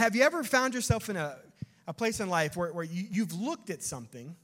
[0.00, 1.36] Have you ever found yourself in a,
[1.86, 4.34] a place in life where, where you, you've looked at something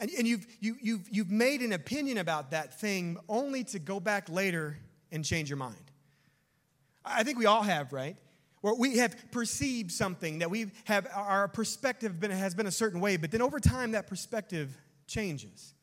[0.00, 4.00] and, and you've, you, you've, you've made an opinion about that thing only to go
[4.00, 4.76] back later
[5.12, 5.92] and change your mind?
[7.04, 8.16] I think we all have, right?
[8.60, 12.98] Where we have perceived something that we have, our perspective been, has been a certain
[12.98, 14.76] way, but then over time that perspective
[15.06, 15.74] changes.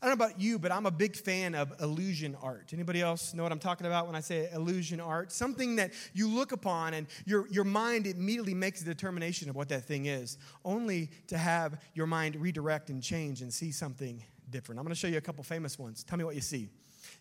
[0.00, 2.70] I don't know about you, but I'm a big fan of illusion art.
[2.72, 5.32] Anybody else know what I'm talking about when I say illusion art?
[5.32, 9.68] Something that you look upon and your, your mind immediately makes a determination of what
[9.68, 14.78] that thing is, only to have your mind redirect and change and see something different.
[14.78, 16.02] I'm going to show you a couple famous ones.
[16.02, 16.68] Tell me what you see.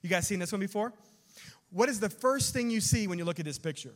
[0.02, 0.94] You guys seen this one before?
[1.72, 3.94] What is the first thing you see when you look at this picture?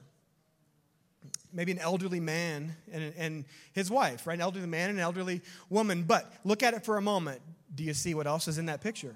[1.53, 4.33] maybe an elderly man and, and his wife, right?
[4.33, 6.03] An elderly man and an elderly woman.
[6.03, 7.41] But look at it for a moment.
[7.75, 9.15] Do you see what else is in that picture?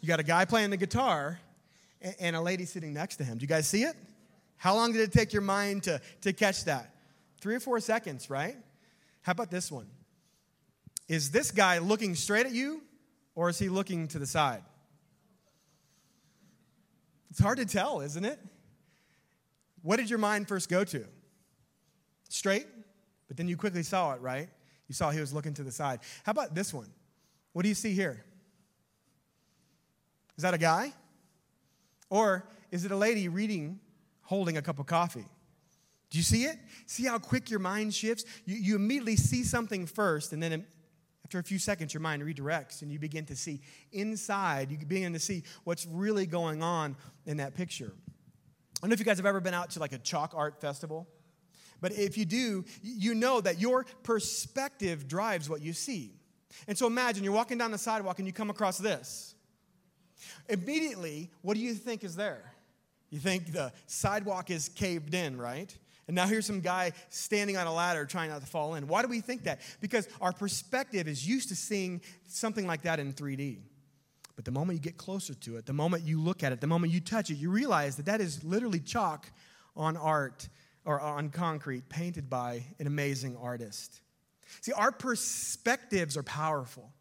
[0.00, 1.38] You got a guy playing the guitar
[2.18, 3.38] and a lady sitting next to him.
[3.38, 3.94] Do you guys see it?
[4.56, 6.94] How long did it take your mind to, to catch that?
[7.40, 8.56] Three or four seconds, right?
[9.22, 9.86] How about this one?
[11.08, 12.82] Is this guy looking straight at you
[13.34, 14.62] or is he looking to the side?
[17.30, 18.38] It's hard to tell, isn't it?
[19.82, 21.04] What did your mind first go to?
[22.28, 22.66] Straight,
[23.28, 24.48] but then you quickly saw it, right?
[24.92, 26.00] You saw he was looking to the side.
[26.22, 26.88] How about this one?
[27.54, 28.22] What do you see here?
[30.36, 30.92] Is that a guy?
[32.10, 33.80] Or is it a lady reading,
[34.20, 35.24] holding a cup of coffee?
[36.10, 36.58] Do you see it?
[36.84, 38.26] See how quick your mind shifts?
[38.44, 40.66] You, you immediately see something first, and then
[41.24, 44.70] after a few seconds, your mind redirects and you begin to see inside.
[44.70, 47.94] You begin to see what's really going on in that picture.
[47.96, 50.60] I don't know if you guys have ever been out to like a chalk art
[50.60, 51.08] festival,
[51.82, 56.14] but if you do, you know that your perspective drives what you see.
[56.68, 59.34] And so imagine you're walking down the sidewalk and you come across this.
[60.48, 62.54] Immediately, what do you think is there?
[63.10, 65.76] You think the sidewalk is caved in, right?
[66.06, 68.86] And now here's some guy standing on a ladder trying not to fall in.
[68.86, 69.60] Why do we think that?
[69.80, 73.58] Because our perspective is used to seeing something like that in 3D.
[74.36, 76.66] But the moment you get closer to it, the moment you look at it, the
[76.66, 79.30] moment you touch it, you realize that that is literally chalk
[79.76, 80.48] on art
[80.84, 84.00] or on concrete painted by an amazing artist.
[84.60, 86.92] See, our perspectives are powerful.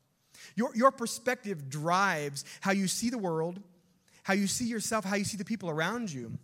[0.55, 3.59] Your, your perspective drives how you see the world,
[4.23, 6.37] how you see yourself, how you see the people around you.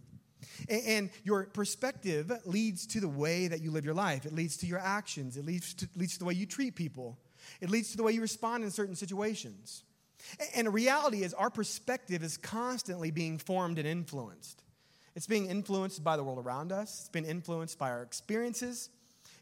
[0.69, 4.25] And, and your perspective leads to the way that you live your life.
[4.25, 5.37] It leads to your actions.
[5.37, 7.17] It leads to, leads to the way you treat people.
[7.61, 9.83] It leads to the way you respond in certain situations.
[10.55, 14.63] And the reality is, our perspective is constantly being formed and influenced.
[15.17, 18.91] It's being influenced by the world around us, it's being influenced by our experiences,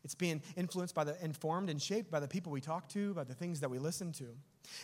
[0.05, 3.25] it's being influenced by the informed and shaped by the people we talk to, by
[3.25, 4.27] the things that we listen to.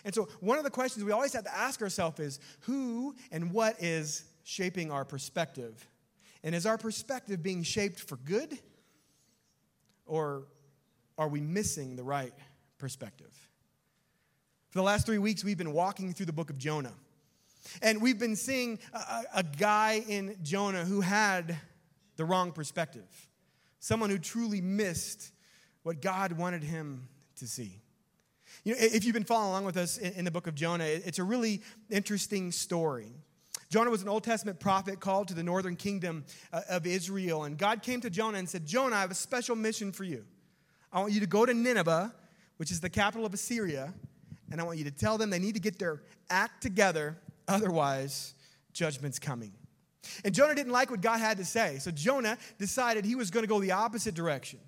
[0.04, 3.54] And so, one of the questions we always have to ask ourselves is who and
[3.54, 5.88] what is shaping our perspective?
[6.44, 8.60] And is our perspective being shaped for good?
[10.06, 10.44] Or
[11.18, 12.34] are we missing the right
[12.80, 13.32] perspective?
[14.72, 16.96] For the last three weeks, we've been walking through the book of Jonah.
[17.82, 21.58] And we've been seeing a, a, guy in Jonah who had
[22.16, 23.30] the wrong perspective,
[23.80, 25.32] someone who truly missed
[25.84, 27.08] what God wanted him
[27.38, 27.82] to see.
[28.64, 31.20] You know, if you've been following along with us in, the book of Jonah, it's
[31.20, 33.12] a really interesting story.
[33.70, 37.46] Jonah was an Old Testament prophet called to the northern kingdom uh, of Israel.
[37.46, 40.26] And God came to Jonah and said, Jonah, I have a special mission for you.
[40.92, 42.14] I want you to go to Nineveh,
[42.58, 43.94] which is the capital of Assyria,
[44.52, 47.18] and I want you to tell them they need to get their act together,
[47.52, 48.34] otherwise,
[48.74, 49.54] judgment's coming.
[50.26, 51.78] And Jonah didn't like what God had to say.
[51.80, 54.60] So Jonah decided he was going to go the opposite direction.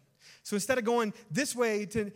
[0.44, 2.12] So instead of going this way to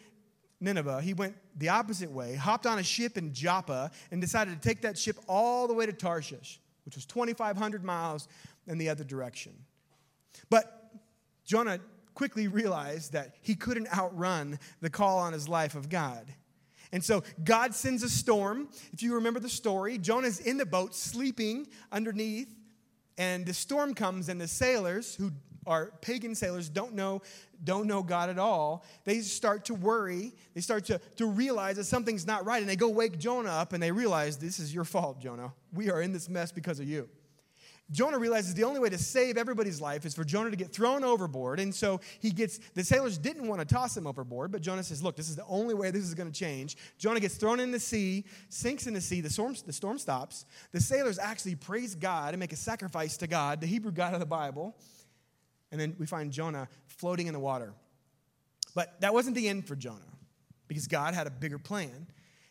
[0.59, 4.67] Nineveh, he went the opposite way, hopped on a ship in Joppa, and decided to
[4.67, 8.27] take that ship all the way to Tarshish, which was 2,500 miles
[8.67, 9.53] in the other direction.
[10.49, 10.91] But
[11.45, 11.79] Jonah
[12.13, 16.25] quickly realized that he couldn't outrun the call on his life of God.
[16.91, 18.69] And so God sends a storm.
[18.93, 22.53] If you remember the story, Jonah's in the boat sleeping underneath,
[23.17, 25.31] and the storm comes, and the sailors, who
[25.65, 27.21] are pagan sailors, don't know,
[27.63, 30.33] don't know God at all, they start to worry.
[30.53, 33.73] They start to, to realize that something's not right, and they go wake Jonah up,
[33.73, 35.53] and they realize, This is your fault, Jonah.
[35.73, 37.09] We are in this mess because of you.
[37.89, 41.05] Jonah realizes the only way to save everybody's life is for Jonah to get thrown
[41.05, 41.59] overboard.
[41.59, 45.01] And so he gets, the sailors didn't want to toss him overboard, but Jonah says,
[45.01, 46.75] Look, this is the only way this is going to change.
[46.97, 50.45] Jonah gets thrown in the sea, sinks in the sea, the storm, the storm stops.
[50.73, 54.19] The sailors actually praise God and make a sacrifice to God, the Hebrew God of
[54.19, 54.75] the Bible.
[55.71, 57.73] And then we find Jonah floating in the water.
[58.75, 60.01] But that wasn't the end for Jonah
[60.67, 62.07] because God had a bigger plan.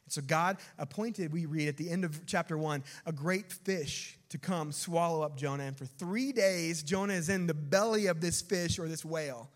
[0.08, 4.38] So God appointed, we read at the end of chapter one, a great fish to
[4.38, 5.64] come swallow up Jonah.
[5.64, 9.50] And for three days, Jonah is in the belly of this fish or this whale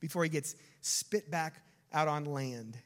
[0.00, 1.62] before he gets spit back
[1.92, 2.78] out on land.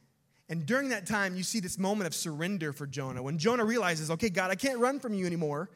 [0.48, 3.22] And during that time, you see this moment of surrender for Jonah.
[3.22, 5.70] When Jonah realizes, okay, God, I can't run from you anymore.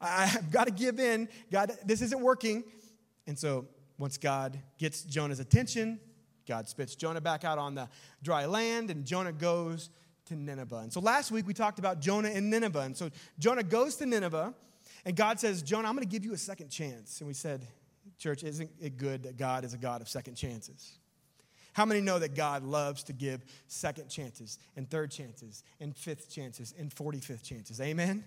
[0.00, 1.28] I've got to give in.
[1.50, 2.64] God, this isn't working.
[3.26, 3.66] And so
[3.98, 6.00] once God gets Jonah's attention,
[6.46, 7.88] God spits Jonah back out on the
[8.22, 9.90] dry land, and Jonah goes
[10.26, 10.78] to Nineveh.
[10.78, 12.80] And so last week we talked about Jonah and Nineveh.
[12.80, 14.54] And so Jonah goes to Nineveh,
[15.04, 17.20] and God says, Jonah, I'm going to give you a second chance.
[17.20, 17.66] And we said,
[18.18, 20.98] Church, isn't it good that God is a God of second chances?
[21.72, 26.30] How many know that God loves to give second chances and third chances and fifth
[26.30, 27.80] chances and 45th chances?
[27.80, 28.24] Amen?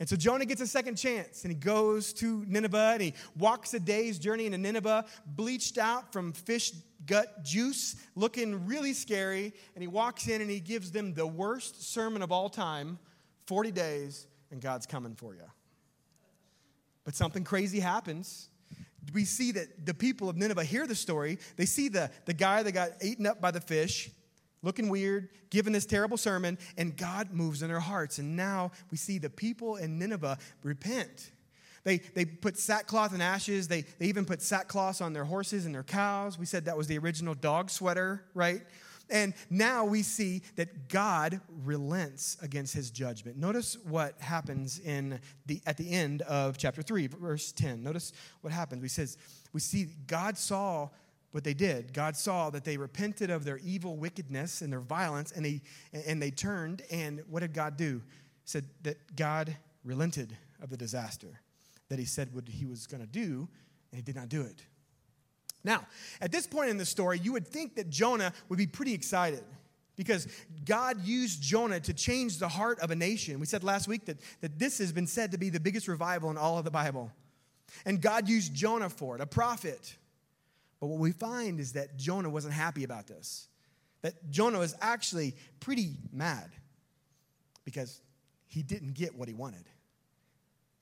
[0.00, 3.74] And so Jonah gets a second chance and he goes to Nineveh and he walks
[3.74, 6.72] a day's journey into Nineveh, bleached out from fish
[7.06, 9.52] gut juice, looking really scary.
[9.74, 12.98] And he walks in and he gives them the worst sermon of all time
[13.46, 15.42] 40 days, and God's coming for you.
[17.04, 18.50] But something crazy happens
[19.12, 21.38] we see that the people of Nineveh hear the story.
[21.56, 24.10] They see the, the guy that got eaten up by the fish,
[24.62, 28.18] looking weird, giving this terrible sermon, and God moves in their hearts.
[28.18, 31.32] And now we see the people in Nineveh repent.
[31.84, 33.68] They, they put sackcloth and ashes.
[33.68, 36.38] They, they even put sackcloth on their horses and their cows.
[36.38, 38.62] We said that was the original dog sweater, right?
[39.08, 43.36] And now we see that God relents against his judgment.
[43.36, 47.82] Notice what happens in the, at the end of chapter 3, verse 10.
[47.82, 48.82] Notice what happens.
[48.82, 49.18] We, says,
[49.52, 50.90] we see God saw
[51.32, 51.92] what they did.
[51.92, 55.62] God saw that they repented of their evil wickedness and their violence, and they,
[55.92, 56.82] and they turned.
[56.90, 58.02] And what did God do?
[58.42, 61.40] He said that God relented of the disaster
[61.90, 63.48] that he said what he was going to do,
[63.90, 64.64] and he did not do it.
[65.62, 65.86] Now,
[66.20, 69.44] at this point in the story, you would think that Jonah would be pretty excited
[69.96, 70.26] because
[70.64, 73.38] God used Jonah to change the heart of a nation.
[73.38, 76.30] We said last week that, that this has been said to be the biggest revival
[76.30, 77.12] in all of the Bible.
[77.84, 79.96] And God used Jonah for it, a prophet.
[80.80, 83.48] But what we find is that Jonah wasn't happy about this,
[84.02, 86.50] that Jonah was actually pretty mad
[87.64, 88.00] because
[88.46, 89.64] he didn't get what he wanted.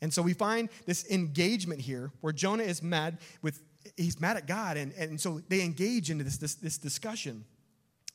[0.00, 3.60] And so we find this engagement here where Jonah is mad with
[3.96, 4.76] he's mad at God.
[4.76, 7.44] And, and so they engage into this, this, this discussion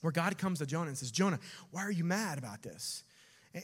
[0.01, 1.39] where God comes to Jonah and says, Jonah,
[1.71, 3.03] why are you mad about this?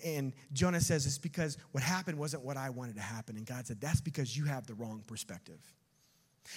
[0.05, 3.37] And Jonah says, It's because what happened wasn't what I wanted to happen.
[3.37, 5.59] And God said, That's because you have the wrong perspective.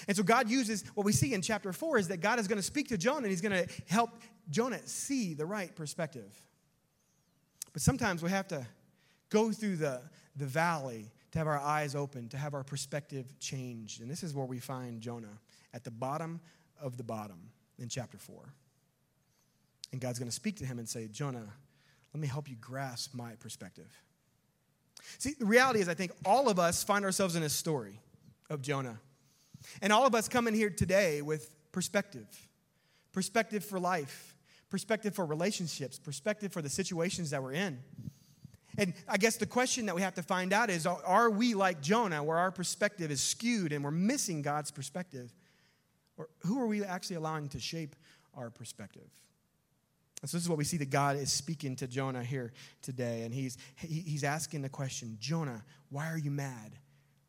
[0.09, 2.59] And so God uses what we see in chapter four is that God is going
[2.59, 4.11] to speak to Jonah and he's going to help
[4.51, 6.35] Jonah see the right perspective.
[7.73, 8.67] But sometimes we have to
[9.31, 10.03] go through the,
[10.37, 14.03] the valley to have our eyes open, to have our perspective changed.
[14.03, 15.39] And this is where we find Jonah
[15.73, 16.41] at the bottom
[16.81, 18.53] of the bottom in chapter 4.
[19.93, 21.49] And God's going to speak to him and say, Jonah,
[22.13, 23.91] let me help you grasp my perspective.
[25.19, 28.01] See, the reality is, I think all of us find ourselves in a story
[28.51, 29.01] of Jonah.
[29.81, 32.27] And all of us come in here today with perspective
[33.13, 34.35] perspective for life,
[34.71, 37.79] perspective for relationships, perspective for the situations that we're in.
[38.79, 41.83] And I guess the question that we have to find out is are we like
[41.83, 45.35] Jonah, where our perspective is skewed and we're missing God's perspective?
[46.17, 47.95] Or who are we actually allowing to shape
[48.35, 49.11] our perspective?
[50.23, 53.23] And so this is what we see that God is speaking to Jonah here today.
[53.23, 56.79] And he's, he's asking the question Jonah, why are you mad?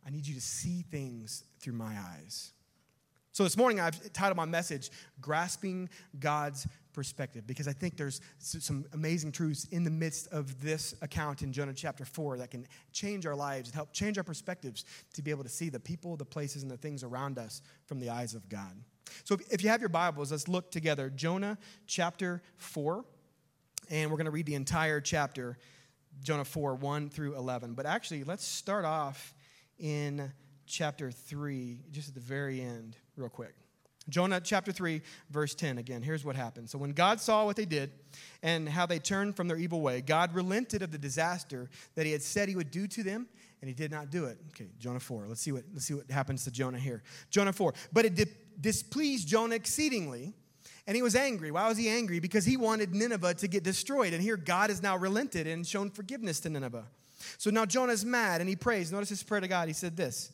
[0.05, 2.51] I need you to see things through my eyes.
[3.31, 5.89] So this morning I've titled my message, Grasping
[6.19, 11.41] God's Perspective, because I think there's some amazing truths in the midst of this account
[11.41, 15.23] in Jonah chapter 4 that can change our lives and help change our perspectives to
[15.23, 18.11] be able to see the people, the places, and the things around us from the
[18.11, 18.77] eyes of God.
[19.23, 21.09] So if you have your Bibles, let's look together.
[21.09, 23.03] Jonah chapter 4,
[23.89, 25.57] and we're going to read the entire chapter,
[26.23, 27.73] Jonah 4, 1 through 11.
[27.73, 29.33] But actually, let's start off
[29.79, 30.31] in
[30.65, 33.53] chapter 3, just at the very end, real quick.
[34.09, 35.77] Jonah chapter 3, verse 10.
[35.77, 36.69] Again, here's what happened.
[36.69, 37.91] So, when God saw what they did
[38.41, 42.11] and how they turned from their evil way, God relented of the disaster that he
[42.11, 43.27] had said he would do to them,
[43.61, 44.37] and he did not do it.
[44.49, 45.27] Okay, Jonah 4.
[45.27, 47.01] Let's see what, let's see what happens to Jonah here.
[47.29, 47.73] Jonah 4.
[47.93, 50.33] But it displeased Jonah exceedingly,
[50.85, 51.49] and he was angry.
[51.51, 52.19] Why was he angry?
[52.19, 54.13] Because he wanted Nineveh to get destroyed.
[54.13, 56.85] And here God has now relented and shown forgiveness to Nineveh.
[57.37, 58.91] So now Jonah's mad and he prays.
[58.91, 59.67] Notice his prayer to God.
[59.67, 60.33] He said this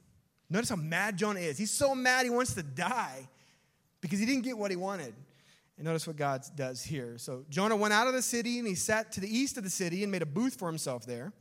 [0.51, 1.57] Notice how mad Jonah is.
[1.57, 3.27] He's so mad he wants to die
[4.01, 5.13] because he didn't get what he wanted.
[5.77, 7.17] And notice what God does here.
[7.17, 9.69] So Jonah went out of the city and he sat to the east of the
[9.69, 11.31] city and made a booth for himself there.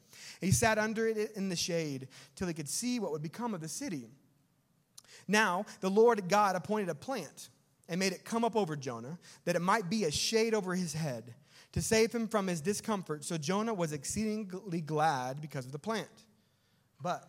[0.40, 3.60] He sat under it in the shade till he could see what would become of
[3.60, 4.10] the city.
[5.26, 7.50] Now, the Lord God appointed a plant
[7.88, 10.94] and made it come up over Jonah, that it might be a shade over his
[10.94, 11.34] head
[11.72, 13.24] to save him from his discomfort.
[13.24, 16.08] So Jonah was exceedingly glad because of the plant.
[17.02, 17.28] But,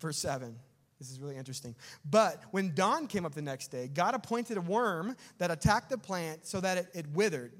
[0.00, 0.56] verse 7,
[0.98, 1.74] this is really interesting.
[2.08, 5.98] But when dawn came up the next day, God appointed a worm that attacked the
[5.98, 7.52] plant so that it, it withered.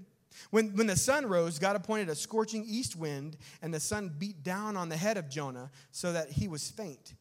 [0.50, 4.42] When, when the sun rose, God appointed a scorching east wind, and the sun beat
[4.42, 7.14] down on the head of Jonah so that he was faint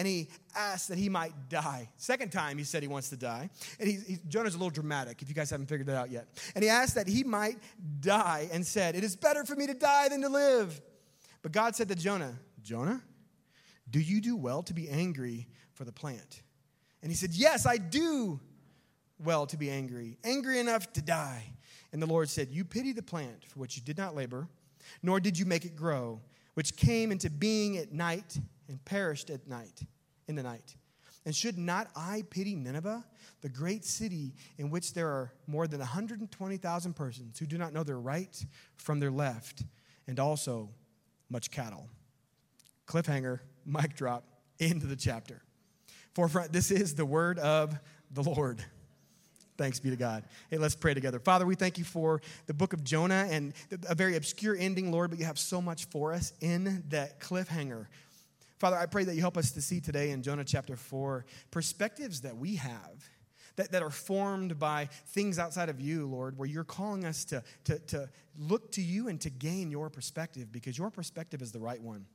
[0.00, 1.88] and he asked that he might die.
[1.98, 3.50] Second time, he said he wants to die.
[3.78, 6.26] And he, he, Jonah's a little dramatic, if you guys haven't figured that out yet.
[6.54, 7.58] And he asked that he might
[8.00, 10.80] die and said, It is better for me to die than to live.
[11.42, 13.02] But God said to Jonah, Jonah,
[13.90, 16.42] do you do well to be angry for the plant?
[17.02, 18.40] And he said, Yes, I do
[19.18, 21.52] well to be angry, angry enough to die.
[21.92, 24.48] And the Lord said, You pity the plant for which you did not labor,
[25.02, 26.20] nor did you make it grow,
[26.54, 29.82] which came into being at night and perished at night,
[30.28, 30.76] in the night.
[31.26, 33.04] And should not I pity Nineveh,
[33.42, 37.82] the great city in which there are more than 120,000 persons who do not know
[37.82, 38.44] their right
[38.76, 39.64] from their left,
[40.06, 40.70] and also
[41.28, 41.88] much cattle?
[42.86, 44.24] Cliffhanger, mic drop,
[44.58, 45.42] into the chapter.
[46.14, 47.78] Forefront, this is the word of
[48.10, 48.62] the Lord.
[49.56, 50.24] Thanks be to God.
[50.50, 51.18] Hey, let's pray together.
[51.18, 53.52] Father, we thank you for the book of Jonah and
[53.88, 57.86] a very obscure ending, Lord, but you have so much for us in that cliffhanger.
[58.58, 62.22] Father, I pray that you help us to see today in Jonah chapter 4 perspectives
[62.22, 63.08] that we have
[63.56, 67.42] that, that are formed by things outside of you, Lord, where you're calling us to,
[67.64, 68.08] to, to
[68.38, 72.06] look to you and to gain your perspective because your perspective is the right one.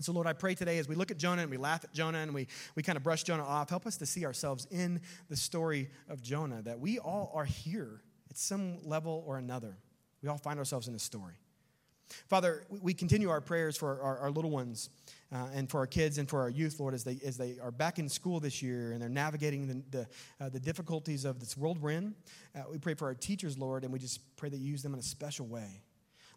[0.00, 2.18] So, Lord, I pray today as we look at Jonah and we laugh at Jonah
[2.18, 5.36] and we, we kind of brush Jonah off, help us to see ourselves in the
[5.36, 9.76] story of Jonah, that we all are here at some level or another.
[10.22, 11.34] We all find ourselves in the story.
[12.28, 14.88] Father, we continue our prayers for our, our little ones
[15.32, 17.70] uh, and for our kids and for our youth, Lord, as they, as they are
[17.70, 20.08] back in school this year and they're navigating the, the,
[20.40, 22.14] uh, the difficulties of this world we're in.
[22.56, 24.94] Uh, we pray for our teachers, Lord, and we just pray that you use them
[24.94, 25.82] in a special way.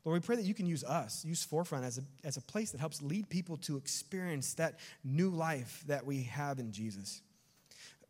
[0.05, 2.72] Lord, we pray that you can use us, use Forefront as a, as a place
[2.72, 7.22] that helps lead people to experience that new life that we have in Jesus.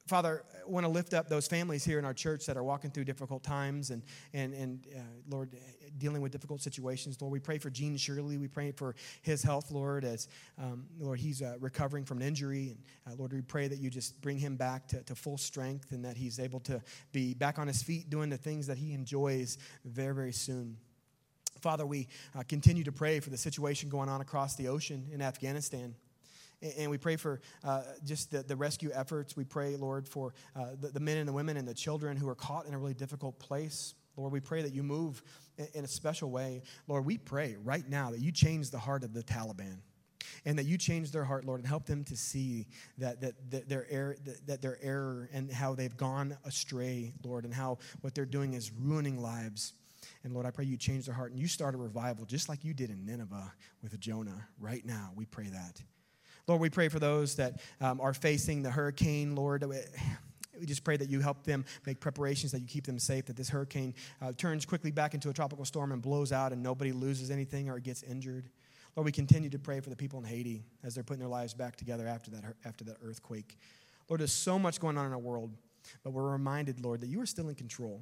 [0.08, 2.92] Father, I want to lift up those families here in our church that are walking
[2.92, 4.02] through difficult times and,
[4.34, 5.52] and, and uh, Lord,
[5.98, 7.22] dealing with difficult situations.
[7.22, 8.38] Lord, we pray for Gene Shirley.
[8.38, 10.28] We pray for his health, Lord, as,
[10.62, 12.76] um, Lord, he's uh, recovering from an injury.
[13.06, 15.94] And uh, Lord, we pray that you just bring him back to, to full strength
[15.94, 16.82] and that he's able to
[17.14, 20.76] be back on his feet doing the things that he enjoys very, very soon.
[21.64, 25.22] Father, we uh, continue to pray for the situation going on across the ocean in
[25.22, 25.96] Afghanistan.
[26.78, 29.38] And we pray for uh, just the, the, rescue efforts.
[29.38, 32.28] We pray, Lord, for uh, the, the, men and the women and the children who
[32.28, 33.96] are caught in a really difficult place.
[34.18, 35.24] Lord, we pray that you move
[35.58, 36.64] in, in a special way.
[36.90, 39.78] Lord, we pray right now that you change the heart of the Taliban
[40.46, 42.68] and that you change their heart, Lord, and help them to see
[42.98, 47.46] that, that, that, their, error, that, that their error and how they've gone astray, Lord,
[47.46, 49.74] and how what they're doing is ruining lives.
[50.24, 52.64] And Lord, I pray you change their heart and you start a revival just like
[52.64, 53.52] you did in Nineveh
[53.82, 55.12] with Jonah right now.
[55.16, 55.82] We pray that.
[56.48, 59.64] Lord, we pray for those that um, are facing the hurricane, Lord.
[60.60, 63.36] We just pray that you help them make preparations, that you keep them safe, that
[63.36, 66.92] this hurricane uh, turns quickly back into a tropical storm and blows out and nobody
[66.92, 68.50] loses anything or gets injured.
[68.96, 71.54] Lord, we continue to pray for the people in Haiti as they're putting their lives
[71.54, 73.58] back together after that, after that earthquake.
[74.08, 75.52] Lord, there's so much going on in our world,
[76.04, 78.02] but we're reminded, Lord, that you are still in control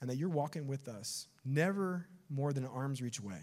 [0.00, 3.40] and that you're walking with us, never more than an arm's reach away.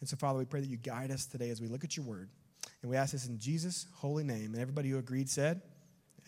[0.00, 2.04] And so, Father, we pray that you guide us today as we look at your
[2.04, 2.28] word.
[2.82, 4.52] And we ask this in Jesus' holy name.
[4.52, 5.62] And everybody who agreed said,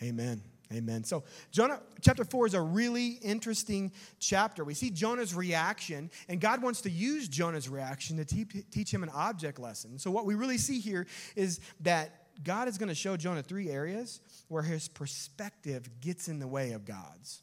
[0.03, 0.43] Amen.
[0.73, 1.05] Amen.
[1.05, 4.65] So, Jonah chapter 4 is a really interesting chapter.
[4.65, 9.03] We see Jonah's reaction, and God wants to use Jonah's reaction to te- teach him
[9.03, 9.99] an object lesson.
[9.99, 13.69] So, what we really see here is that God is going to show Jonah three
[13.69, 17.43] areas where his perspective gets in the way of God's.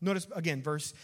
[0.00, 0.94] Notice again, verse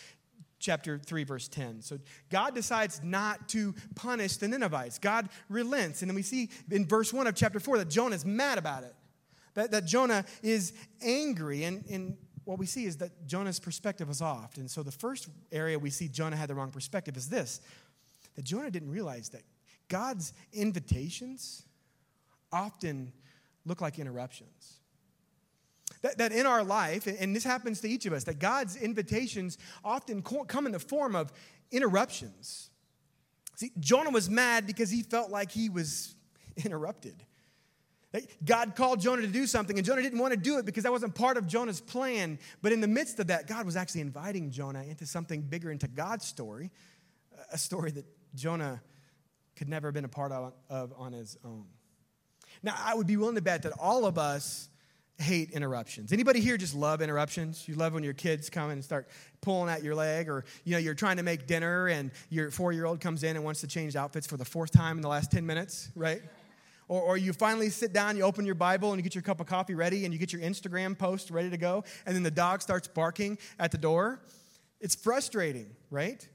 [0.61, 1.83] chapter 3, verse 10.
[1.83, 1.99] So
[2.31, 4.99] God decides not to punish the Ninevites.
[4.99, 6.03] God relents.
[6.03, 8.85] And then we see in verse 1 of chapter 4 that Jonah is mad about
[8.85, 8.95] it,
[9.55, 11.65] that, that Jonah is angry.
[11.65, 14.57] And, and what we see is that Jonah's perspective was off.
[14.59, 17.61] And so the first area we see Jonah had the wrong perspective is this
[18.37, 19.43] that Jonah didn't realize that
[19.89, 21.65] God's invitations
[22.53, 23.13] often
[23.65, 24.80] look like interruptions.
[26.03, 29.59] That, that in our life, and this happens to each of us, that God's invitations
[29.85, 31.31] often come in the form of
[31.71, 32.71] interruptions.
[33.57, 36.15] See, Jonah was mad because he felt like he was
[36.65, 37.23] interrupted.
[38.45, 40.91] God called Jonah to do something, and Jonah didn't want to do it because that
[40.91, 42.39] wasn't part of Jonah's plan.
[42.61, 45.87] But in the midst of that, God was actually inviting Jonah into something bigger, into
[45.87, 46.71] God's story,
[47.53, 48.05] a story that
[48.35, 48.83] Jonah
[49.55, 51.67] could never have been a part of, of on his own.
[52.63, 54.70] Now, I would be willing to bet that all of us
[55.21, 56.13] hate interruptions.
[56.13, 57.69] Anybody here just love interruptions?
[57.69, 59.09] You love when your kids come and start
[59.41, 63.01] pulling at your leg, or you know you're trying to make dinner and your four-year-old
[63.01, 65.45] comes in and wants to change outfits for the fourth time in the last 10
[65.45, 66.23] minutes, right?
[66.89, 69.41] Or, or you finally sit down, you open your Bible, and you get your cup
[69.41, 72.31] of coffee ready, and you get your Instagram post ready to go, and then the
[72.31, 74.21] dog starts barking at the door.
[74.81, 76.27] It's frustrating, right?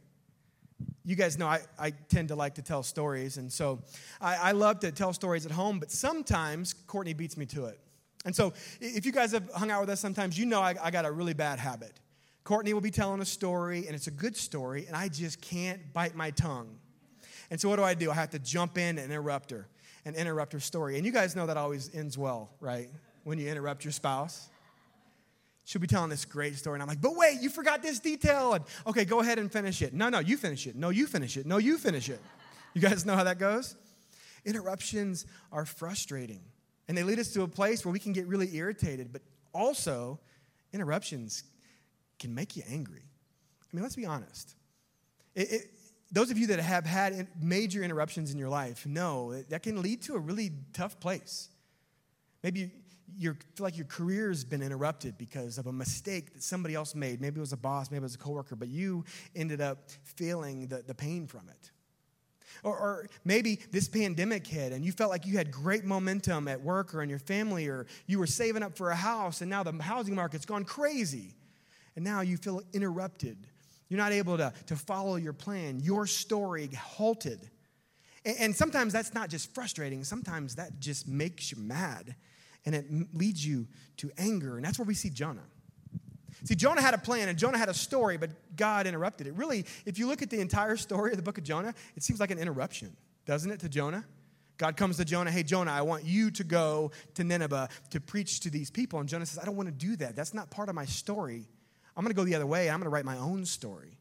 [1.06, 3.80] you guys know I, I tend to like to tell stories, and so
[4.20, 7.80] I, I love to tell stories at home, but sometimes Courtney beats me to it.
[8.26, 10.92] And so if you guys have hung out with us sometimes, you know I, I
[10.92, 12.00] got a really bad habit.
[12.44, 15.94] Courtney will be telling a story, and it's a good story, and I just can't
[15.94, 16.78] bite my tongue.
[17.50, 18.12] And so what do I do?
[18.12, 19.68] I have to jump in and interrupt her
[20.04, 20.98] and interrupt her story.
[20.98, 22.90] And you guys know that always ends well, right?
[23.24, 24.50] When you interrupt your spouse
[25.66, 26.76] she'll be telling this great story.
[26.76, 28.54] And I'm like, but wait, you forgot this detail.
[28.54, 29.94] And okay, go ahead and finish it.
[29.94, 30.76] No, no, you finish it.
[30.76, 31.46] No, you finish it.
[31.46, 32.22] No, you finish it.
[32.74, 33.76] You guys know how that goes?
[34.46, 36.42] Interruptions are frustrating.
[36.88, 39.22] And they lead us to a place where we can get really irritated, but
[39.54, 40.20] also,
[40.74, 41.44] interruptions
[42.20, 43.04] can make you angry.
[43.62, 44.56] I mean, let's be honest.
[45.34, 45.62] It, it,
[46.12, 50.02] those of you that have had major interruptions in your life know that, can lead
[50.04, 51.50] to a really tough place.
[52.44, 52.72] Maybe
[53.18, 56.96] you feel like your career has been interrupted because of a mistake that somebody else
[56.96, 57.22] made.
[57.22, 60.68] Maybe it was a boss, maybe it was a coworker, but you ended up feeling
[60.68, 61.72] the, the pain from it.
[62.64, 66.62] Or, or, maybe this pandemic hit and you felt like you had great momentum at
[66.62, 69.64] work or in your family, or you were saving up for a house and now
[69.64, 71.34] the housing market's gone crazy.
[71.96, 73.38] And now you feel interrupted.
[73.90, 75.80] You're not able to, to follow your plan.
[75.80, 77.40] Your story halted.
[78.26, 82.16] And, and sometimes that's not just frustrating, sometimes that just makes you mad
[82.66, 84.56] and it leads you to anger.
[84.56, 85.46] And that's where we see Jonah.
[86.44, 89.34] See, Jonah had a plan and Jonah had a story, but God interrupted it.
[89.34, 92.20] Really, if you look at the entire story of the book of Jonah, it seems
[92.20, 92.96] like an interruption,
[93.26, 94.06] doesn't it, to Jonah?
[94.58, 98.40] God comes to Jonah, hey, Jonah, I want you to go to Nineveh to preach
[98.42, 99.00] to these people.
[99.00, 100.16] And Jonah says, I don't want to do that.
[100.16, 101.48] That's not part of my story.
[101.96, 102.70] I'm going to go the other way.
[102.70, 103.98] I'm going to write my own story.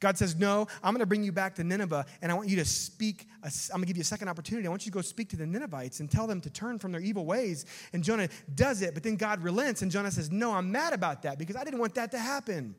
[0.00, 2.56] God says, No, I'm going to bring you back to Nineveh, and I want you
[2.56, 3.26] to speak.
[3.42, 4.66] i I'm going to give you a second opportunity.
[4.66, 6.92] I want you to go speak to the Ninevites and tell them to turn from
[6.92, 7.66] their evil ways.
[7.92, 11.22] And Jonah does it, but then God relents, and Jonah says, No, I'm mad about
[11.22, 12.74] that because I didn't want that to happen.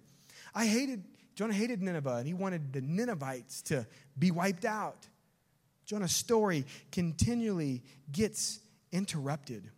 [0.53, 1.03] I hated,
[1.35, 3.85] Jonah hated Nineveh, and he wanted the Ninevites to
[4.17, 5.07] be wiped out.
[5.85, 8.59] Jonah's story continually gets
[8.91, 9.69] interrupted,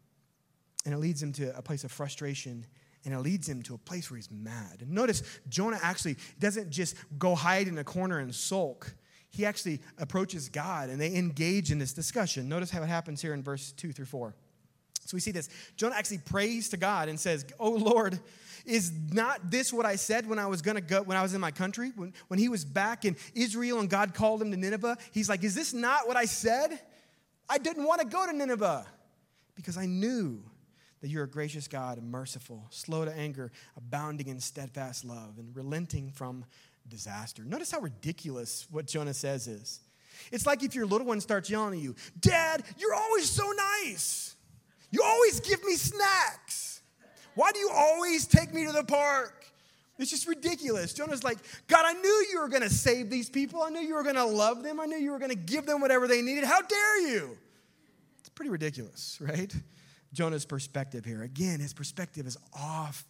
[0.85, 2.65] and it leads him to a place of frustration
[3.07, 4.81] and it leads him to a place where he's mad.
[4.81, 8.93] And notice, Jonah actually doesn't just go hide in a corner and sulk.
[9.29, 12.49] He actually approaches God and they engage in this discussion.
[12.49, 14.35] Notice how it happens here in verse 2 through 4.
[15.05, 15.47] So we see this.
[15.77, 18.19] Jonah actually prays to God and says, Oh Lord,
[18.65, 21.39] is not this what I said when I was gonna go when I was in
[21.39, 21.93] my country?
[21.95, 25.45] When, when he was back in Israel and God called him to Nineveh, he's like,
[25.45, 26.77] Is this not what I said?
[27.49, 28.85] I didn't want to go to Nineveh
[29.55, 30.43] because I knew
[31.01, 35.55] that you're a gracious God and merciful, slow to anger, abounding in steadfast love, and
[35.55, 36.45] relenting from
[36.87, 37.43] disaster.
[37.43, 39.79] Notice how ridiculous what Jonah says is.
[40.31, 43.51] It's like if your little one starts yelling at you, Dad, you're always so
[43.85, 44.35] nice.
[44.89, 46.81] You always give me snacks.
[47.35, 49.45] Why do you always take me to the park?
[49.99, 50.93] It's just ridiculous.
[50.93, 53.63] Jonah's like, God, I knew you were going to save these people.
[53.63, 54.79] I knew you were going to love them.
[54.79, 56.43] I knew you were going to give them whatever they needed.
[56.43, 57.37] How dare you?
[58.19, 59.53] It's pretty ridiculous, right?
[60.13, 61.23] Jonah's perspective here.
[61.23, 63.05] Again, his perspective is off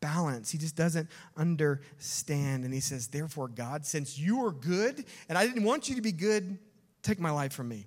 [0.00, 0.50] balance.
[0.50, 2.64] He just doesn't understand.
[2.64, 6.02] And he says, Therefore, God, since you are good and I didn't want you to
[6.02, 6.58] be good,
[7.02, 7.86] take my life from me.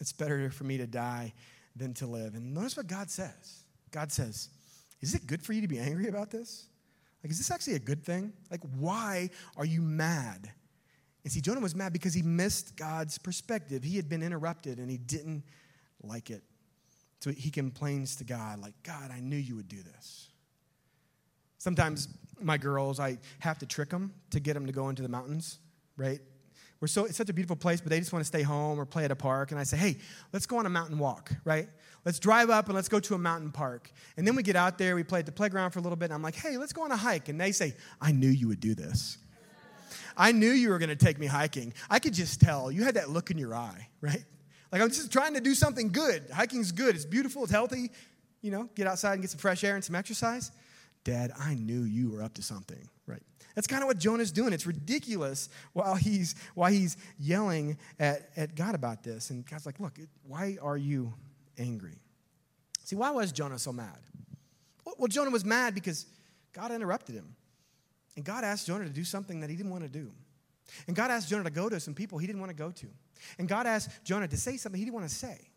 [0.00, 1.32] It's better for me to die
[1.76, 2.34] than to live.
[2.34, 4.48] And notice what God says God says,
[5.00, 6.66] Is it good for you to be angry about this?
[7.22, 8.32] Like, is this actually a good thing?
[8.50, 10.50] Like, why are you mad?
[11.22, 13.84] And see, Jonah was mad because he missed God's perspective.
[13.84, 15.44] He had been interrupted and he didn't
[16.02, 16.42] like it.
[17.22, 20.28] So he complains to God, like, God, I knew you would do this.
[21.58, 22.08] Sometimes
[22.40, 25.60] my girls, I have to trick them to get them to go into the mountains,
[25.96, 26.18] right?
[26.80, 28.84] We're so, it's such a beautiful place, but they just want to stay home or
[28.84, 29.52] play at a park.
[29.52, 29.98] And I say, hey,
[30.32, 31.68] let's go on a mountain walk, right?
[32.04, 33.92] Let's drive up and let's go to a mountain park.
[34.16, 36.06] And then we get out there, we play at the playground for a little bit,
[36.06, 37.28] and I'm like, hey, let's go on a hike.
[37.28, 39.16] And they say, I knew you would do this.
[40.16, 41.72] I knew you were going to take me hiking.
[41.88, 42.72] I could just tell.
[42.72, 44.24] You had that look in your eye, right?
[44.72, 46.24] Like I'm just trying to do something good.
[46.32, 46.94] Hiking's good.
[46.94, 47.42] It's beautiful.
[47.42, 47.90] It's healthy.
[48.40, 50.50] You know, get outside and get some fresh air and some exercise.
[51.04, 53.22] Dad, I knew you were up to something, right?
[53.54, 54.52] That's kind of what Jonah's doing.
[54.52, 59.30] It's ridiculous while he's, while he's yelling at, at God about this.
[59.30, 61.12] And God's like, Look, why are you
[61.58, 61.98] angry?
[62.84, 63.98] See, why was Jonah so mad?
[64.98, 66.06] Well, Jonah was mad because
[66.52, 67.34] God interrupted him.
[68.16, 70.10] And God asked Jonah to do something that he didn't want to do.
[70.86, 72.86] And God asked Jonah to go to some people he didn't want to go to.
[73.38, 75.48] And God asked Jonah to say something he didn't want to say.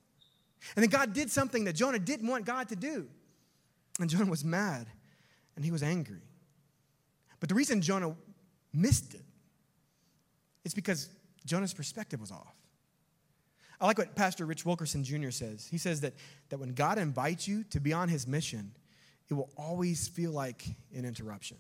[0.76, 3.08] And then God did something that Jonah didn't want God to do.
[4.00, 4.88] And Jonah was mad
[5.56, 6.22] and he was angry.
[7.40, 8.16] But the reason Jonah
[8.74, 9.24] missed it
[10.64, 11.10] is because
[11.46, 12.56] Jonah's perspective was off.
[13.80, 15.32] I like what Pastor Rich Wilkerson Jr.
[15.32, 15.68] says.
[15.70, 16.14] He says that,
[16.50, 18.72] that when God invites you to be on his mission,
[19.30, 21.58] it will always feel like an interruption.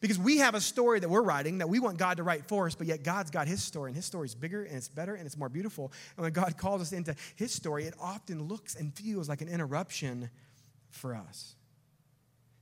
[0.00, 2.66] Because we have a story that we're writing that we want God to write for
[2.66, 5.14] us, but yet God's got his story, and his story is bigger and it's better
[5.14, 5.92] and it's more beautiful.
[6.16, 9.48] And when God calls us into his story, it often looks and feels like an
[9.48, 10.30] interruption
[10.88, 11.54] for us.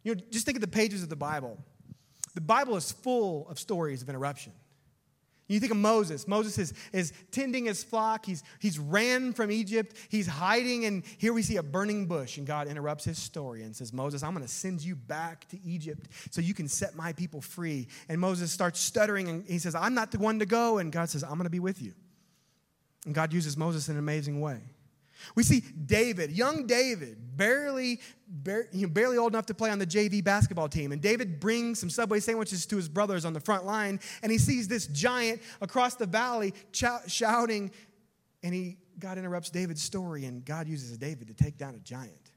[0.03, 1.59] You know, just think of the pages of the Bible.
[2.35, 4.53] The Bible is full of stories of interruption.
[5.49, 6.29] You think of Moses.
[6.29, 8.27] Moses is, is tending his flock.
[8.27, 9.97] He's, he's ran from Egypt.
[10.11, 12.37] He's hiding, and here we see a burning bush.
[12.37, 15.59] And God interrupts his story and says, Moses, I'm going to send you back to
[15.65, 17.89] Egypt so you can set my people free.
[18.11, 20.79] And Moses starts stuttering, and he says, I'm not the one to go.
[20.79, 21.95] And God says, I'm going to be with you.
[23.07, 24.61] And God uses Moses in an amazing way.
[25.35, 30.69] We see David, young David, barely, barely old enough to play on the JV basketball
[30.69, 30.93] team.
[30.93, 34.39] And David brings some Subway sandwiches to his brothers on the front line, and he
[34.39, 37.71] sees this giant across the valley shouting,
[38.43, 42.31] and he, God interrupts David's story, and God uses David to take down a giant.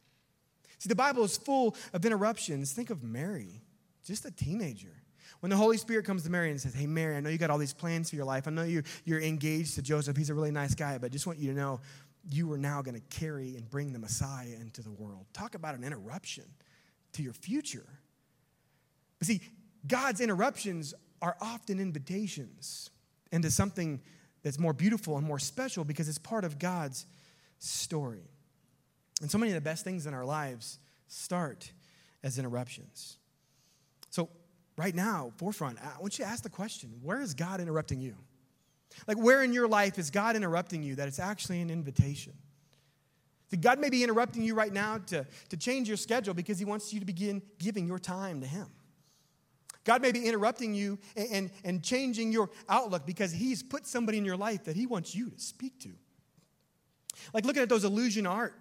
[0.78, 2.74] See, the Bible is full of interruptions.
[2.74, 3.62] Think of Mary,
[4.04, 5.02] just a teenager.
[5.42, 7.50] When the Holy Spirit comes to Mary and says, Hey, Mary, I know you got
[7.50, 8.48] all these plans for your life.
[8.48, 10.16] I know you, you're engaged to Joseph.
[10.16, 11.80] He's a really nice guy, but I just want you to know
[12.30, 15.26] you are now going to carry and bring the Messiah into the world.
[15.34, 16.46] Talk about an interruption
[17.14, 17.88] to your future.
[19.20, 19.42] But see,
[19.88, 22.90] God's interruptions are often invitations
[23.32, 24.02] into something
[24.44, 27.06] that's more beautiful and more special because it's part of God's
[27.60, 28.30] story.
[29.22, 31.72] And so many of the best things in our lives start
[32.24, 33.18] as interruptions.
[34.10, 34.30] So,
[34.78, 38.16] right now, forefront, I want you to ask the question where is God interrupting you?
[39.08, 42.34] Like, where in your life is God interrupting you that it's actually an invitation?
[43.50, 46.66] That God may be interrupting you right now to, to change your schedule because He
[46.66, 48.68] wants you to begin giving your time to Him.
[49.84, 54.18] God may be interrupting you and, and, and changing your outlook because He's put somebody
[54.18, 55.90] in your life that He wants you to speak to.
[57.34, 58.54] Like looking at those illusion art.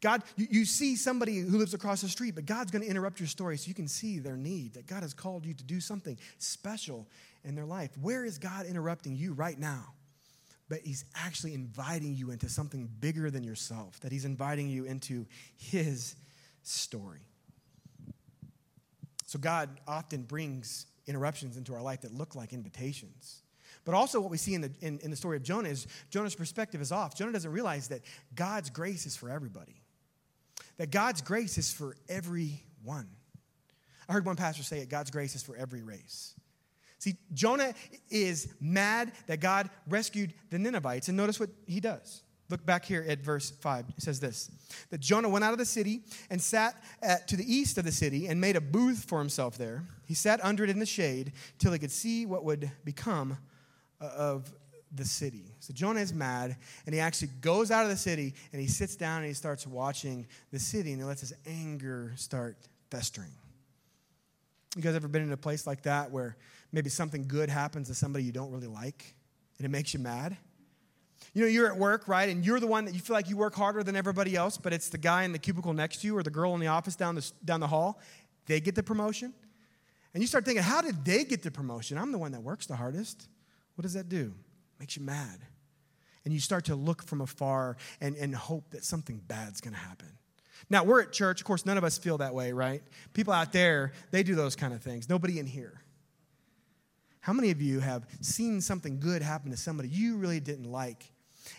[0.00, 3.18] God, you, you see somebody who lives across the street, but God's going to interrupt
[3.18, 5.80] your story so you can see their need, that God has called you to do
[5.80, 7.08] something special
[7.44, 7.90] in their life.
[8.00, 9.94] Where is God interrupting you right now?
[10.68, 15.26] But He's actually inviting you into something bigger than yourself, that He's inviting you into
[15.56, 16.16] His
[16.62, 17.26] story.
[19.26, 23.42] So, God often brings interruptions into our life that look like invitations.
[23.84, 26.34] But also, what we see in the, in, in the story of Jonah is Jonah's
[26.34, 27.14] perspective is off.
[27.14, 28.02] Jonah doesn't realize that
[28.34, 29.80] God's grace is for everybody,
[30.76, 33.08] that God's grace is for everyone.
[34.08, 36.34] I heard one pastor say it God's grace is for every race.
[36.98, 37.74] See, Jonah
[38.10, 42.22] is mad that God rescued the Ninevites, and notice what he does.
[42.50, 43.84] Look back here at verse 5.
[43.96, 44.50] It says this
[44.90, 47.92] that Jonah went out of the city and sat at, to the east of the
[47.92, 49.84] city and made a booth for himself there.
[50.06, 53.36] He sat under it in the shade till he could see what would become
[54.00, 54.52] uh, of
[54.94, 55.44] the city.
[55.60, 56.56] So Jonah is mad,
[56.86, 59.66] and he actually goes out of the city and he sits down and he starts
[59.66, 62.56] watching the city, and he lets his anger start
[62.90, 63.30] festering.
[64.74, 66.36] You guys ever been in a place like that where
[66.72, 69.14] maybe something good happens to somebody you don't really like
[69.58, 70.36] and it makes you mad.
[71.34, 72.28] You know, you're at work, right?
[72.28, 74.72] And you're the one that you feel like you work harder than everybody else, but
[74.72, 76.96] it's the guy in the cubicle next to you or the girl in the office
[76.96, 78.00] down the, down the hall.
[78.46, 79.34] They get the promotion.
[80.14, 81.98] And you start thinking, how did they get the promotion?
[81.98, 83.28] I'm the one that works the hardest.
[83.74, 84.32] What does that do?
[84.80, 85.38] Makes you mad.
[86.24, 90.08] And you start to look from afar and, and hope that something bad's to happen.
[90.70, 91.40] Now, we're at church.
[91.40, 92.82] Of course, none of us feel that way, right?
[93.12, 95.08] People out there, they do those kind of things.
[95.08, 95.80] Nobody in here.
[97.20, 101.10] How many of you have seen something good happen to somebody you really didn't like?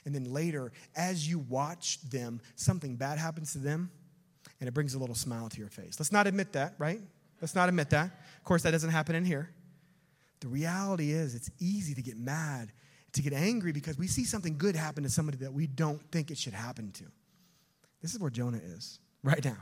[0.06, 3.90] And then later, as you watch them, something bad happens to them,
[4.60, 6.00] and it brings a little smile to your face.
[6.00, 7.02] Let's not admit that, right?
[7.42, 8.12] Let's not admit that.
[8.38, 9.50] Of course, that doesn't happen in here.
[10.42, 12.72] The reality is, it's easy to get mad,
[13.14, 16.32] to get angry because we see something good happen to somebody that we don't think
[16.32, 17.06] it should happen to.
[18.02, 19.58] This is where Jonah is right now.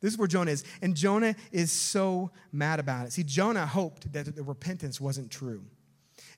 [0.00, 0.64] This is where Jonah is.
[0.82, 3.12] And Jonah is so mad about it.
[3.12, 5.64] See, Jonah hoped that the repentance wasn't true.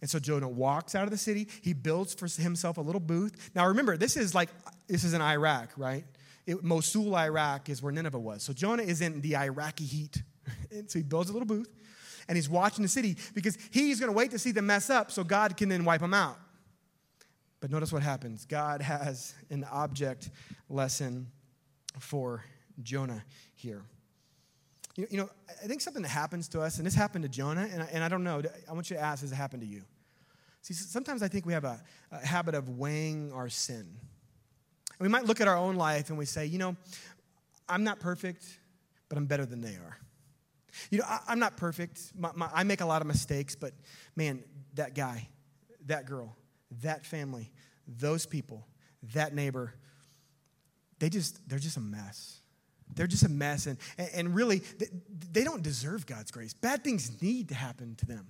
[0.01, 1.49] And so Jonah walks out of the city.
[1.63, 3.51] He builds for himself a little booth.
[3.55, 4.49] Now remember, this is like,
[4.87, 6.05] this is in Iraq, right?
[6.47, 8.43] It, Mosul, Iraq is where Nineveh was.
[8.43, 10.23] So Jonah is in the Iraqi heat.
[10.71, 11.69] And so he builds a little booth
[12.29, 15.11] and he's watching the city because he's going to wait to see them mess up
[15.11, 16.39] so God can then wipe them out.
[17.61, 20.31] But notice what happens God has an object
[20.69, 21.27] lesson
[21.99, 22.45] for
[22.83, 23.83] Jonah here.
[24.97, 27.69] You, you know, I think something that happens to us, and this happened to Jonah,
[27.73, 29.69] and I, and I don't know, I want you to ask, has it happened to
[29.69, 29.83] you?
[30.63, 33.87] See, sometimes I think we have a, a habit of weighing our sin.
[34.99, 36.77] We might look at our own life and we say, you know,
[37.69, 38.45] I'm not perfect,
[39.09, 39.99] but I'm better than they are.
[40.91, 42.13] You know, I, am not perfect.
[42.17, 43.73] My, my, I make a lot of mistakes, but
[44.17, 44.43] man,
[44.75, 45.29] that guy,
[45.87, 46.37] that girl,
[46.83, 47.51] that family,
[47.87, 48.67] those people,
[49.15, 49.75] that neighbor,
[50.99, 52.41] they just, they're just a mess.
[52.95, 53.67] They're just a mess.
[53.67, 53.79] And,
[54.15, 54.63] and really,
[55.33, 56.53] they don't deserve God's grace.
[56.53, 58.27] Bad things need to happen to them.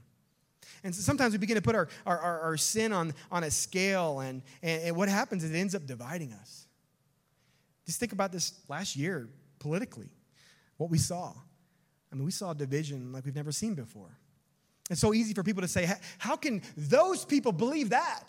[0.84, 3.50] And so sometimes we begin to put our, our, our, our sin on, on a
[3.50, 6.66] scale, and, and, and what happens is it ends up dividing us.
[7.86, 10.10] Just think about this last year politically,
[10.76, 11.32] what we saw.
[12.12, 14.18] I mean, we saw division like we've never seen before.
[14.90, 18.28] It's so easy for people to say, How can those people believe that?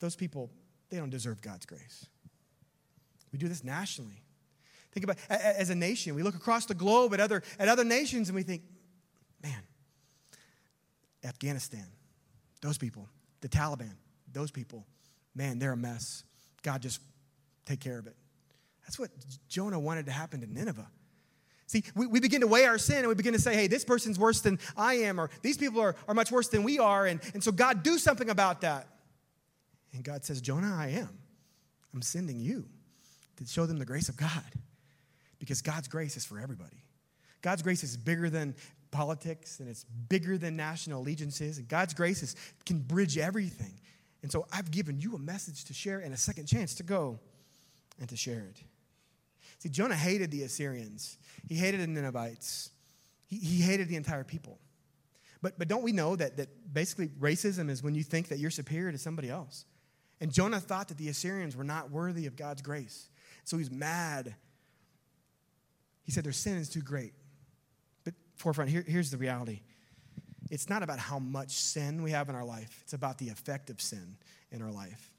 [0.00, 0.50] Those people,
[0.90, 2.06] they don't deserve God's grace.
[3.32, 4.22] We do this nationally.
[4.92, 8.28] Think about as a nation, we look across the globe at other, at other nations
[8.28, 8.62] and we think,
[9.42, 9.62] man,
[11.24, 11.86] Afghanistan,
[12.60, 13.08] those people,
[13.40, 13.94] the Taliban,
[14.32, 14.84] those people,
[15.34, 16.24] man, they're a mess.
[16.62, 17.00] God just
[17.66, 18.16] take care of it.
[18.82, 19.10] That's what
[19.48, 20.88] Jonah wanted to happen to Nineveh.
[21.66, 23.84] See, we, we begin to weigh our sin and we begin to say, hey, this
[23.84, 27.06] person's worse than I am, or these people are, are much worse than we are.
[27.06, 28.88] And, and so, God, do something about that.
[29.92, 31.16] And God says, Jonah, I am.
[31.94, 32.66] I'm sending you
[33.46, 34.44] to show them the grace of God
[35.38, 36.84] because God's grace is for everybody.
[37.42, 38.54] God's grace is bigger than
[38.90, 41.58] politics and it's bigger than national allegiances.
[41.58, 43.80] And God's grace is, can bridge everything.
[44.22, 47.18] And so I've given you a message to share and a second chance to go
[47.98, 48.62] and to share it.
[49.58, 52.70] See, Jonah hated the Assyrians, he hated the Ninevites,
[53.26, 54.58] he, he hated the entire people.
[55.42, 58.50] But, but don't we know that, that basically racism is when you think that you're
[58.50, 59.64] superior to somebody else?
[60.20, 63.09] And Jonah thought that the Assyrians were not worthy of God's grace.
[63.50, 64.36] So he's mad.
[66.04, 67.14] He said their sin is too great
[68.04, 69.62] But, forefront, here, here's the reality
[70.52, 73.68] it's not about how much sin we have in our life, it's about the effect
[73.68, 74.16] of sin
[74.52, 75.10] in our life.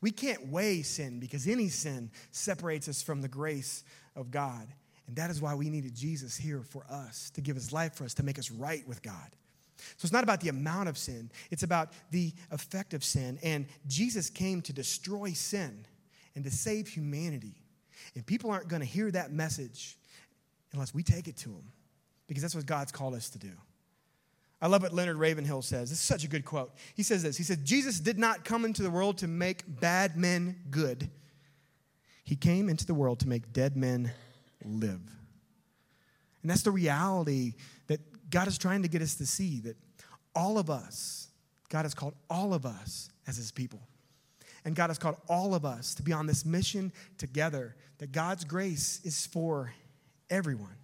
[0.00, 3.82] We can't weigh sin because any sin separates us from the grace
[4.14, 4.68] of God.
[5.08, 8.04] And that is why we needed Jesus here for us, to give his life for
[8.04, 9.28] us, to make us right with God.
[9.76, 13.40] So it's not about the amount of sin, it's about the effect of sin.
[13.42, 15.84] And Jesus came to destroy sin
[16.36, 17.61] and to save humanity.
[18.14, 19.96] And people aren't going to hear that message
[20.72, 21.72] unless we take it to them
[22.26, 23.50] because that's what God's called us to do.
[24.60, 25.90] I love what Leonard Ravenhill says.
[25.90, 26.72] This is such a good quote.
[26.94, 30.16] He says this He said, Jesus did not come into the world to make bad
[30.16, 31.10] men good,
[32.24, 34.12] He came into the world to make dead men
[34.64, 35.00] live.
[36.42, 37.54] And that's the reality
[37.88, 39.76] that God is trying to get us to see that
[40.34, 41.28] all of us,
[41.68, 43.80] God has called all of us as His people.
[44.64, 48.44] And God has called all of us to be on this mission together, that God's
[48.44, 49.72] grace is for
[50.30, 50.76] everyone.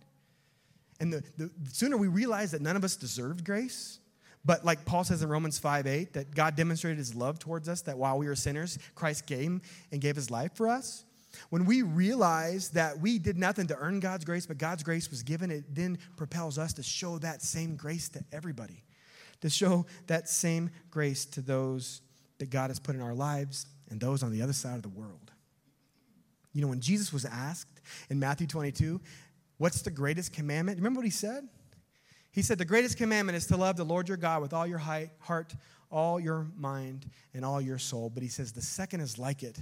[1.00, 4.00] And the, the, sooner we realize that none of us deserved grace,
[4.44, 7.82] but like Paul says in Romans 5 8, that God demonstrated his love towards us,
[7.82, 9.62] that while we were sinners, Christ came
[9.92, 11.04] and gave his life for us.
[11.50, 15.22] When we realize that we did nothing to earn God's grace, but God's grace was
[15.22, 18.82] given, it then propels us to show that same grace to everybody,
[19.42, 22.00] to show that same grace to those
[22.38, 24.88] that God has put in our lives and those on the other side of the
[24.88, 25.32] world.
[26.52, 29.00] You know, when Jesus was asked in Matthew 22,
[29.58, 30.78] What's the greatest commandment?
[30.78, 31.48] Remember what he said?
[32.30, 34.78] He said, The greatest commandment is to love the Lord your God with all your
[34.78, 35.54] heart,
[35.90, 38.08] all your mind, and all your soul.
[38.08, 39.58] But he says, The second is like it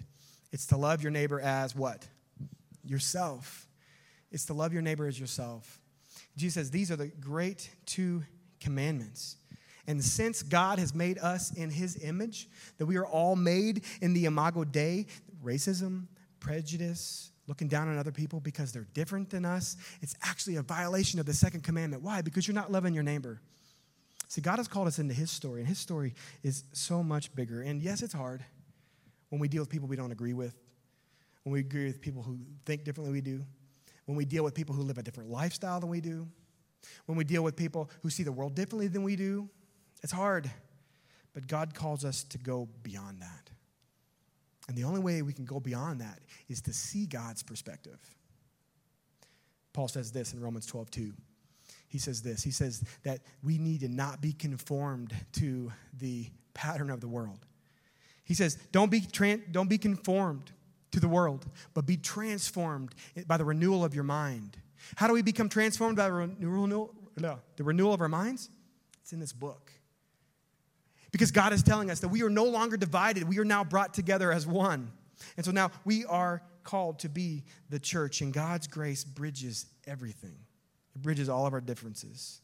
[0.52, 2.06] it's to love your neighbor as what?
[2.84, 3.66] Yourself.
[4.30, 5.80] It's to love your neighbor as yourself.
[6.36, 8.22] Jesus says, These are the great two
[8.60, 9.36] commandments.
[9.86, 14.12] And since God has made us in his image, that we are all made in
[14.12, 15.06] the imago Dei,
[15.44, 16.06] racism,
[16.40, 21.20] prejudice, looking down on other people because they're different than us, it's actually a violation
[21.20, 22.02] of the second commandment.
[22.02, 22.22] Why?
[22.22, 23.40] Because you're not loving your neighbor.
[24.28, 27.62] See, God has called us into His story, and His story is so much bigger.
[27.62, 28.44] And yes, it's hard
[29.28, 30.56] when we deal with people we don't agree with,
[31.44, 33.44] when we agree with people who think differently we do,
[34.06, 36.26] when we deal with people who live a different lifestyle than we do,
[37.06, 39.48] when we deal with people who see the world differently than we do.
[40.02, 40.50] It's hard.
[41.34, 43.50] But God calls us to go beyond that.
[44.68, 47.98] And the only way we can go beyond that is to see God's perspective.
[49.72, 51.12] Paul says this in Romans 12, 2.
[51.88, 56.90] He says this He says that we need to not be conformed to the pattern
[56.90, 57.46] of the world.
[58.24, 59.00] He says, don't be,
[59.50, 60.50] don't be conformed
[60.90, 62.94] to the world, but be transformed
[63.26, 64.56] by the renewal of your mind.
[64.96, 68.50] How do we become transformed by renewal, the renewal of our minds?
[69.02, 69.70] It's in this book.
[71.16, 73.94] Because God is telling us that we are no longer divided, we are now brought
[73.94, 74.92] together as one.
[75.38, 80.36] And so now we are called to be the church, and God's grace bridges everything,
[80.94, 82.42] it bridges all of our differences.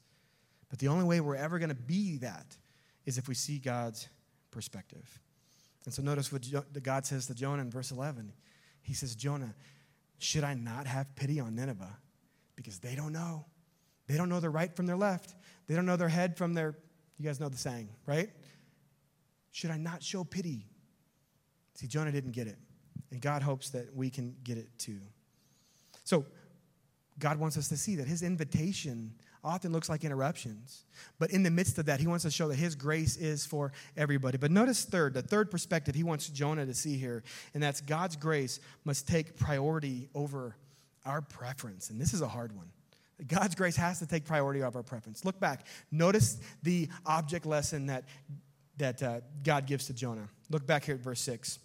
[0.71, 2.57] But the only way we're ever going to be that
[3.05, 4.09] is if we see God's
[4.51, 5.21] perspective.
[5.85, 6.43] And so notice what
[6.83, 8.33] God says to Jonah in verse 11.
[8.81, 9.55] He says, Jonah,
[10.17, 11.99] should I not have pity on Nineveh?
[12.57, 13.45] Because they don't know.
[14.07, 15.35] They don't know their right from their left.
[15.67, 16.75] They don't know their head from their,
[17.19, 18.31] you guys know the saying, right?
[19.53, 20.67] Should I not show pity?
[21.75, 22.59] See, Jonah didn't get it.
[23.11, 24.99] And God hopes that we can get it too.
[26.05, 26.27] So,
[27.19, 29.13] God wants us to see that his invitation
[29.45, 30.85] often looks like interruptions.
[31.19, 33.73] But in the midst of that, he wants to show that his grace is for
[33.97, 34.39] everybody.
[34.39, 37.23] But notice third, the third perspective he wants Jonah to see here,
[37.55, 40.57] and that's God's grace must take priority over
[41.05, 41.91] our preference.
[41.91, 42.69] And this is a hard one.
[43.27, 45.25] God's grace has to take priority over our preference.
[45.25, 45.67] Look back.
[45.91, 48.05] Notice the object lesson that,
[48.83, 50.29] that uh, God gives to Jonah.
[50.51, 51.61] Look back here at verse 6.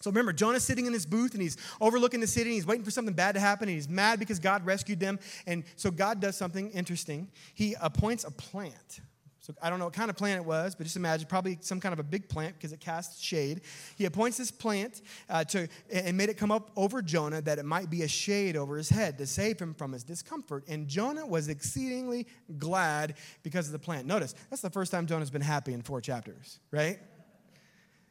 [0.00, 2.84] So remember, Jonah's sitting in his booth and he's overlooking the city and he's waiting
[2.84, 5.18] for something bad to happen and he's mad because God rescued them.
[5.46, 7.28] And so God does something interesting.
[7.54, 9.00] He appoints a plant.
[9.44, 11.78] So I don't know what kind of plant it was, but just imagine probably some
[11.78, 13.60] kind of a big plant because it casts shade.
[13.94, 17.66] He appoints this plant uh, to and made it come up over Jonah that it
[17.66, 20.64] might be a shade over his head to save him from his discomfort.
[20.66, 22.26] And Jonah was exceedingly
[22.56, 24.06] glad because of the plant.
[24.06, 26.98] Notice that's the first time Jonah's been happy in four chapters, right?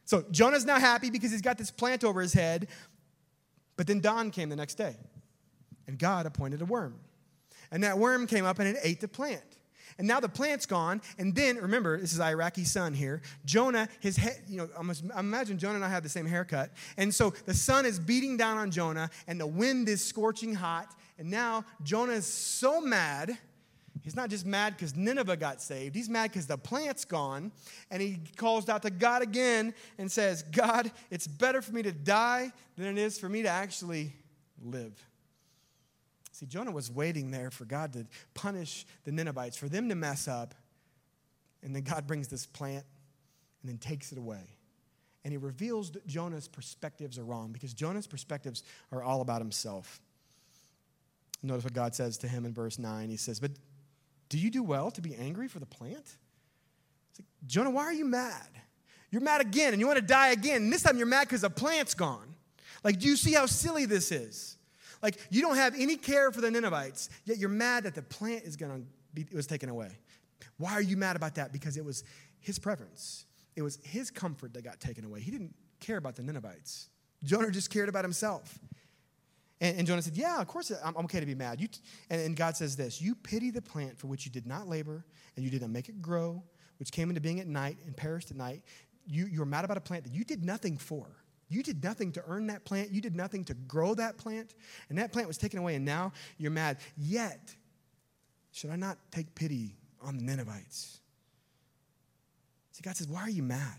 [0.06, 2.68] So Jonah's now happy because he's got this plant over his head.
[3.76, 4.96] But then dawn came the next day,
[5.88, 7.00] and God appointed a worm.
[7.72, 9.42] And that worm came up and it ate the plant.
[9.98, 11.02] And now the plant's gone.
[11.18, 13.22] And then, remember, this is Iraqi sun here.
[13.46, 14.70] Jonah, his head, you know,
[15.16, 16.72] I imagine Jonah and I have the same haircut.
[16.98, 20.94] And so the sun is beating down on Jonah, and the wind is scorching hot.
[21.18, 23.38] And now Jonah is so mad
[24.04, 25.96] He's not just mad because Nineveh got saved.
[25.96, 27.54] He's mad because the plant's gone.
[27.90, 31.94] And he calls out to God again and says, God, it's better for me to
[31.94, 34.14] die than it is for me to actually
[34.62, 34.94] live.
[36.44, 40.28] See, Jonah was waiting there for God to punish the Ninevites, for them to mess
[40.28, 40.54] up.
[41.64, 42.84] And then God brings this plant
[43.62, 44.58] and then takes it away.
[45.24, 50.02] And he reveals that Jonah's perspectives are wrong because Jonah's perspectives are all about himself.
[51.42, 53.10] Notice what God says to him in verse 9.
[53.10, 53.52] He says, But
[54.28, 56.18] do you do well to be angry for the plant?
[57.18, 58.50] Like, Jonah, why are you mad?
[59.12, 60.64] You're mad again and you want to die again.
[60.64, 62.36] And this time you're mad because the plant's gone.
[62.84, 64.58] Like, do you see how silly this is?
[65.04, 68.46] Like, you don't have any care for the Ninevites, yet you're mad that the plant
[68.46, 69.90] is going to be, was taken away.
[70.58, 71.52] Why are you mad about that?
[71.52, 72.06] Because it was
[72.40, 73.26] his preference.
[73.56, 75.20] It was his comfort that got taken away.
[75.20, 76.90] He didn't care about the Ninevites.
[77.24, 78.60] Jonah just cared about himself.
[79.60, 81.60] And, and Jonah said, Yeah, of course I'm, I'm okay to be mad.
[81.60, 81.68] You.
[82.10, 85.06] And, and God says this You pity the plant for which you did not labor,
[85.36, 86.42] and you did not make it grow,
[86.80, 88.64] which came into being at night and perished at night.
[89.06, 91.08] You, you were mad about a plant that you did nothing for.
[91.54, 92.92] You did nothing to earn that plant.
[92.92, 94.56] You did nothing to grow that plant.
[94.90, 96.78] And that plant was taken away, and now you're mad.
[96.98, 97.56] Yet,
[98.52, 101.00] should I not take pity on the Ninevites?
[102.72, 103.78] See, God says, Why are you mad?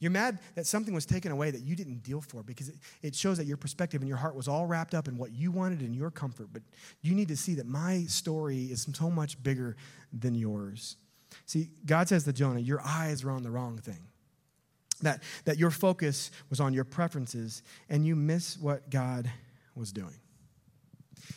[0.00, 3.14] You're mad that something was taken away that you didn't deal for because it, it
[3.14, 5.80] shows that your perspective and your heart was all wrapped up in what you wanted
[5.80, 6.48] and your comfort.
[6.52, 6.62] But
[7.02, 9.76] you need to see that my story is so much bigger
[10.12, 10.96] than yours.
[11.46, 14.09] See, God says to Jonah, Your eyes are on the wrong thing.
[15.02, 19.30] That, that your focus was on your preferences and you miss what God
[19.74, 20.18] was doing.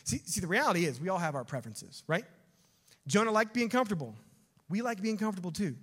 [0.04, 2.24] See, see, the reality is we all have our preferences, right?
[3.06, 4.14] Jonah liked being comfortable.
[4.68, 5.76] We like being comfortable too.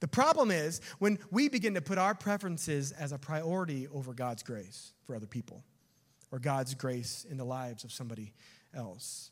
[0.00, 4.42] The problem is when we begin to put our preferences as a priority over God's
[4.42, 5.64] grace for other people
[6.30, 8.32] or God's grace in the lives of somebody
[8.74, 9.30] else.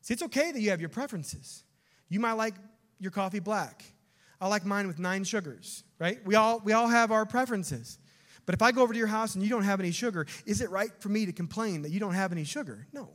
[0.00, 1.64] See, it's okay that you have your preferences.
[2.08, 2.54] You might like
[2.98, 3.84] your coffee black.
[4.40, 6.24] I like mine with nine sugars, right?
[6.26, 7.98] We all, we all have our preferences.
[8.44, 10.60] But if I go over to your house and you don't have any sugar, is
[10.60, 12.86] it right for me to complain that you don't have any sugar?
[12.92, 13.10] No.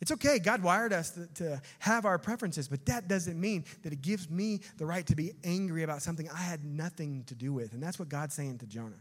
[0.00, 0.38] It's okay.
[0.38, 4.28] God wired us to, to, have our preferences, but that doesn't mean that it gives
[4.28, 7.72] me the right to be angry about something I had nothing to do with.
[7.72, 9.00] And that's what God's saying to Jonah.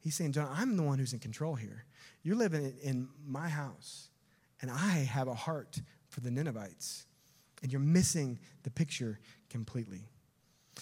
[0.00, 1.84] He's saying, Jonah, I'm the one who's in control here.
[2.22, 4.08] You're living in my house,
[4.62, 7.04] and I have a heart for the Ninevites,
[7.62, 9.18] and you're missing the picture
[9.48, 10.08] completely.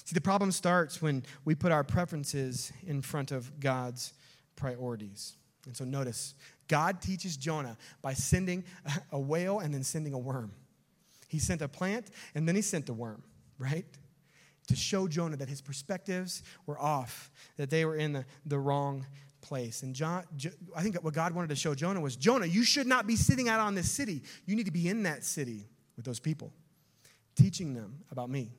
[0.05, 4.13] See, the problem starts when we put our preferences in front of God's
[4.57, 5.37] priorities.
[5.67, 6.35] And so notice,
[6.69, 8.65] God teaches Jonah by sending
[9.13, 10.53] a whale and then sending a worm.
[11.29, 13.23] He sent a plant and then he sent a worm,
[13.59, 13.87] right?
[14.69, 19.07] To show Jonah that his perspectives were off, that they were in the, the wrong
[19.41, 19.83] place.
[19.83, 20.25] And John,
[20.75, 23.49] I think what God wanted to show Jonah was Jonah, you should not be sitting
[23.49, 24.23] out on this city.
[24.47, 26.53] You need to be in that city with those people,
[27.35, 28.51] teaching them about me,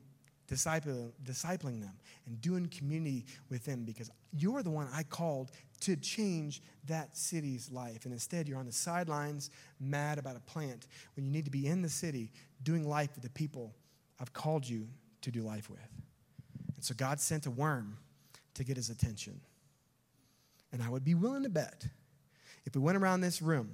[0.50, 1.98] discipling, them,
[2.28, 5.52] and doing community with them because you're the one I called
[5.82, 8.06] to change that city's life.
[8.06, 9.50] And instead, you're on the sidelines,
[9.80, 12.32] mad about a plant, when you need to be in the city
[12.64, 13.74] doing life with the people
[14.20, 14.88] I've called you
[15.22, 15.80] to do life with.
[16.76, 17.98] And so God sent a worm
[18.54, 19.40] to get his attention.
[20.72, 21.86] And I would be willing to bet
[22.66, 23.72] if we went around this room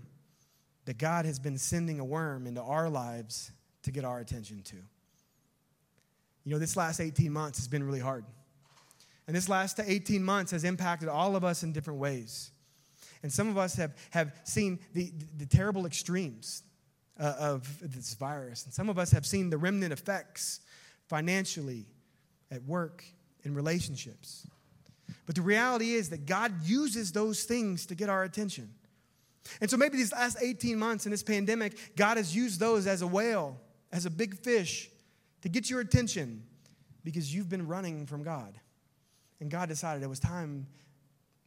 [0.86, 3.52] that God has been sending a worm into our lives
[3.84, 4.76] to get our attention to.
[6.44, 8.26] You know, this last 18 months has been really hard.
[9.28, 12.52] And this last 18 months has impacted all of us in different ways.
[13.24, 16.64] And some of us have, have seen the, the, terrible extremes
[17.20, 18.66] uh, of this virus.
[18.66, 20.62] And some of us have seen the remnant effects
[21.08, 21.86] financially,
[22.50, 23.04] at work,
[23.44, 24.48] in relationships.
[25.26, 28.70] But the reality is that God uses those things to get our attention.
[29.60, 33.02] And so maybe these last 18 months in this pandemic, God has used those as
[33.02, 33.60] a whale,
[33.92, 34.90] as a big fish,
[35.42, 36.44] to get your attention
[37.04, 38.54] because you've been running from God.
[39.40, 40.68] And God decided it was time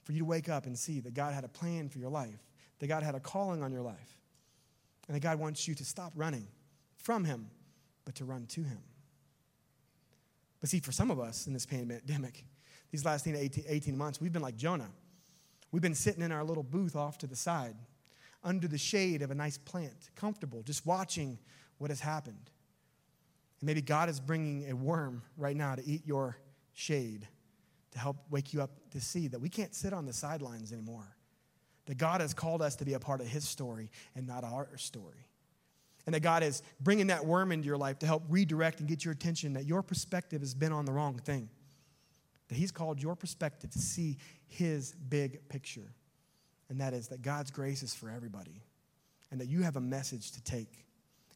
[0.03, 2.42] for you to wake up and see that God had a plan for your life,
[2.80, 4.18] that God had a calling on your life,
[5.07, 6.47] and that God wants you to stop running
[6.97, 7.49] from Him,
[8.05, 8.80] but to run to Him.
[10.61, 12.45] But see, for some of us in this pandemic,
[12.90, 14.90] these last 18, 18 months, we've been like Jonah.
[15.72, 17.74] We've been sitting in our little booth off to the side,
[18.42, 21.38] under the shade of a nice plant, comfortable, just watching
[21.79, 22.51] what has happened.
[23.61, 26.37] And maybe God is bringing a worm right now to eat your
[26.72, 27.27] shade,
[27.93, 31.16] to help wake you up to see that we can't sit on the sidelines anymore.
[31.87, 34.77] That God has called us to be a part of His story and not our
[34.77, 35.29] story.
[36.07, 39.05] And that God is bringing that worm into your life to help redirect and get
[39.05, 41.49] your attention that your perspective has been on the wrong thing
[42.49, 44.16] that He's called your perspective to see
[44.47, 45.95] His big picture.
[46.68, 48.62] And that is that God's grace is for everybody,
[49.31, 50.84] and that you have a message to take,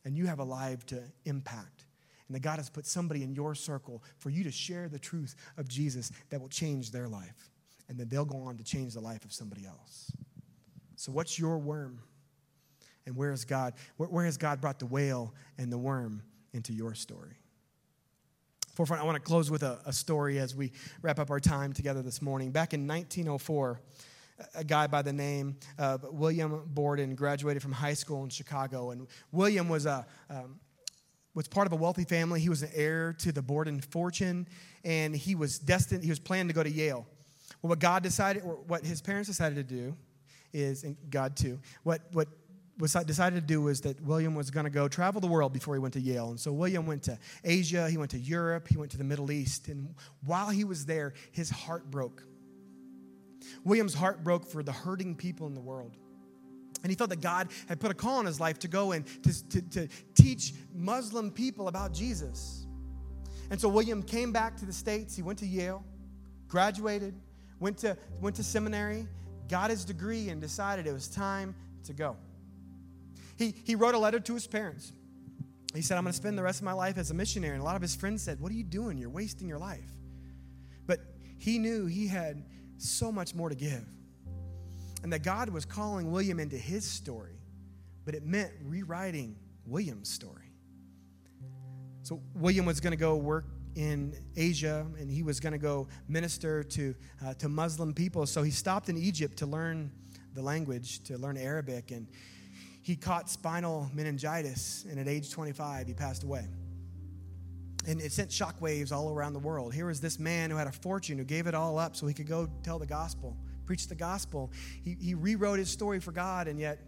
[0.09, 1.85] and you have a life to impact.
[2.29, 5.35] And that God has put somebody in your circle for you to share the truth
[5.59, 7.51] of Jesus that will change their life.
[7.91, 10.11] And then they'll go on to change the life of somebody else.
[10.97, 12.01] So, what's your worm?
[13.05, 16.23] And where, is God, where, where has God brought the whale and the worm
[16.55, 17.37] into your story?
[18.77, 21.75] Forefront, I want to close with a, a story as we wrap up our time
[21.75, 22.51] together this morning.
[22.51, 23.79] Back in 1904,
[24.55, 28.91] a guy by the name of William Borden graduated from high school in Chicago.
[28.91, 30.61] And William was, a, um,
[31.35, 32.41] was part of a wealthy family.
[32.41, 34.47] He was an heir to the Borden fortune,
[34.85, 37.07] and he was destined, he was planning to go to Yale.
[37.63, 39.97] Well, what God decided, or what his parents decided to do
[40.53, 42.29] is, and God too, what, what
[42.79, 45.75] was decided to do was that William was going to go travel the world before
[45.75, 46.31] he went to Yale.
[46.31, 49.33] And so William went to Asia, he went to Europe, he went to the Middle
[49.33, 49.69] East.
[49.69, 52.23] And while he was there, his heart broke.
[53.65, 55.97] William's heart broke for the hurting people in the world.
[56.83, 59.05] And he felt that God had put a call on his life to go and
[59.25, 62.67] to, to, to teach Muslim people about Jesus.
[63.51, 65.17] And so William came back to the States.
[65.17, 65.85] He went to Yale,
[66.47, 67.15] graduated,
[67.59, 69.07] went to, went to seminary,
[69.49, 72.17] got his degree, and decided it was time to go.
[73.37, 74.93] He, he wrote a letter to his parents.
[75.75, 77.55] He said, I'm going to spend the rest of my life as a missionary.
[77.55, 78.99] And a lot of his friends said, What are you doing?
[78.99, 79.91] You're wasting your life.
[80.87, 81.01] But
[81.39, 82.45] he knew he had
[82.79, 83.85] so much more to give.
[85.03, 87.39] And that God was calling William into his story,
[88.05, 90.53] but it meant rewriting William's story.
[92.03, 93.45] So William was going to go work
[93.77, 98.27] in Asia and he was going to go minister to, uh, to Muslim people.
[98.27, 99.93] So he stopped in Egypt to learn
[100.35, 101.91] the language, to learn Arabic.
[101.91, 102.09] And
[102.83, 106.47] he caught spinal meningitis, and at age 25, he passed away.
[107.89, 109.73] And it sent shockwaves all around the world.
[109.73, 112.13] Here was this man who had a fortune, who gave it all up so he
[112.13, 113.35] could go tell the gospel,
[113.65, 114.53] preach the gospel.
[114.85, 116.79] He, he rewrote his story for God, and yet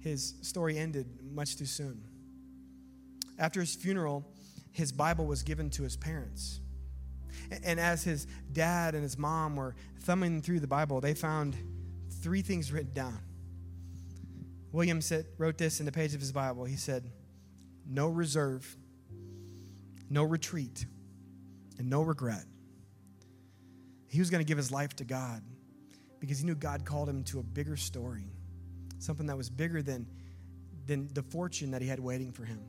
[0.00, 2.02] his story ended much too soon.
[3.38, 4.26] After his funeral,
[4.72, 6.60] his Bible was given to his parents.
[7.64, 11.54] And as his dad and his mom were thumbing through the Bible, they found
[12.22, 13.18] three things written down.
[14.72, 16.64] William said, wrote this in the page of his Bible.
[16.64, 17.10] He said,
[17.86, 18.76] No reserve,
[20.10, 20.84] no retreat,
[21.78, 22.44] and no regret.
[24.08, 25.42] He was going to give his life to God
[26.18, 28.26] because he knew God called him to a bigger story,
[28.98, 30.06] something that was bigger than,
[30.86, 32.60] than the fortune that he had waiting for him.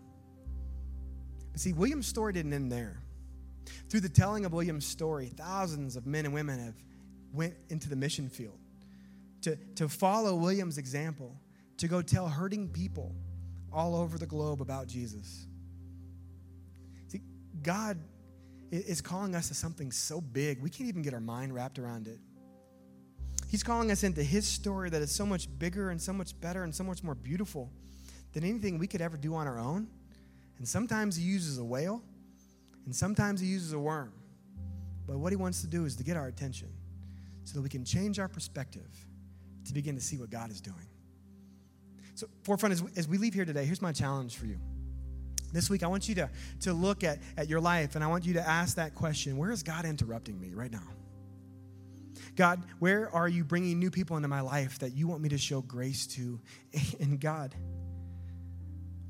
[1.51, 3.01] But see, William's story didn't end there.
[3.89, 6.75] Through the telling of William's story, thousands of men and women have
[7.33, 8.59] went into the mission field
[9.41, 11.35] to, to follow William's example
[11.77, 13.15] to go tell hurting people
[13.73, 15.47] all over the globe about Jesus.
[17.63, 17.97] God
[18.71, 22.07] is calling us to something so big, we can't even get our mind wrapped around
[22.07, 22.19] it.
[23.49, 26.63] He's calling us into His story that is so much bigger and so much better
[26.63, 27.69] and so much more beautiful
[28.31, 29.87] than anything we could ever do on our own.
[30.57, 32.01] And sometimes He uses a whale,
[32.85, 34.13] and sometimes He uses a worm.
[35.05, 36.69] But what He wants to do is to get our attention
[37.43, 38.89] so that we can change our perspective
[39.65, 40.87] to begin to see what God is doing.
[42.15, 44.59] So, forefront, as we, as we leave here today, here's my challenge for you.
[45.51, 46.29] This week, I want you to,
[46.61, 49.51] to look at, at your life and I want you to ask that question Where
[49.51, 50.87] is God interrupting me right now?
[52.35, 55.37] God, where are you bringing new people into my life that you want me to
[55.37, 56.39] show grace to?
[56.99, 57.53] And God,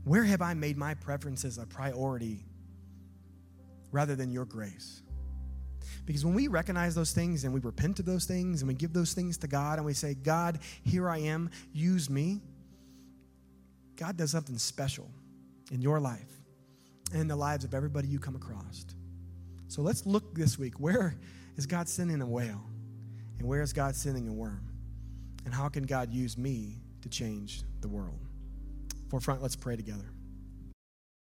[0.03, 2.45] where have I made my preferences a priority
[3.91, 5.01] rather than your grace?
[6.05, 8.93] Because when we recognize those things and we repent of those things and we give
[8.93, 12.41] those things to God and we say, God, here I am, use me,
[13.95, 15.09] God does something special
[15.71, 16.29] in your life
[17.11, 18.85] and in the lives of everybody you come across.
[19.67, 20.79] So let's look this week.
[20.79, 21.17] Where
[21.57, 22.61] is God sending a whale?
[23.39, 24.67] And where is God sending a worm?
[25.45, 28.19] And how can God use me to change the world?
[29.09, 30.10] Forefront, let's pray together.